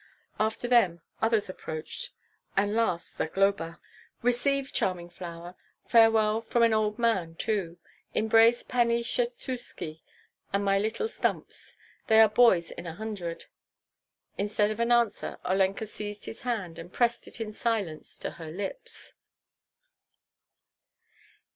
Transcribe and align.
After 0.39 0.67
them 0.67 1.03
others 1.21 1.47
approached, 1.47 2.09
and 2.57 2.73
last 2.73 3.13
Zagloba. 3.17 3.79
"Receive, 4.23 4.73
charming 4.73 5.11
flower, 5.11 5.53
farewell 5.85 6.41
from 6.41 6.63
an 6.63 6.73
old 6.73 6.97
man 6.97 7.35
too. 7.35 7.77
Embrace 8.15 8.63
Pani 8.63 9.03
Skshetuski 9.03 10.01
and 10.51 10.65
my 10.65 10.79
little 10.79 11.07
stumps. 11.07 11.77
They 12.07 12.19
are 12.19 12.27
boys 12.29 12.71
in 12.71 12.87
a 12.87 12.93
hundred!" 12.95 13.45
Instead 14.39 14.71
of 14.71 14.79
an 14.79 14.91
answer, 14.91 15.37
Olenka 15.45 15.85
seized 15.85 16.25
his 16.25 16.41
hand, 16.41 16.79
and 16.79 16.91
pressed 16.91 17.27
it 17.27 17.39
in 17.39 17.53
silence 17.53 18.17
to 18.17 18.31
her 18.31 18.49
lips. 18.49 19.13